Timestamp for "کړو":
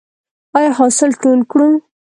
1.51-1.69